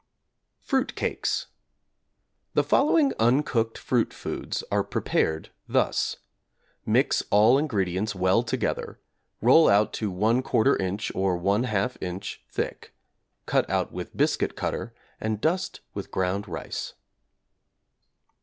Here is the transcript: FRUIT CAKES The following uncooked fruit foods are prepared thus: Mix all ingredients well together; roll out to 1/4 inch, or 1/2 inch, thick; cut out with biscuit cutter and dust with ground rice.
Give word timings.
FRUIT 0.61 0.95
CAKES 0.95 1.45
The 2.55 2.63
following 2.63 3.13
uncooked 3.19 3.77
fruit 3.77 4.11
foods 4.15 4.63
are 4.71 4.83
prepared 4.83 5.51
thus: 5.67 6.17
Mix 6.87 7.21
all 7.29 7.59
ingredients 7.59 8.15
well 8.15 8.41
together; 8.41 8.99
roll 9.43 9.69
out 9.69 9.93
to 9.93 10.11
1/4 10.11 10.81
inch, 10.81 11.11
or 11.13 11.37
1/2 11.37 11.97
inch, 12.01 12.41
thick; 12.49 12.95
cut 13.45 13.69
out 13.69 13.91
with 13.91 14.17
biscuit 14.17 14.55
cutter 14.55 14.91
and 15.19 15.39
dust 15.39 15.81
with 15.93 16.09
ground 16.09 16.47
rice. 16.47 16.95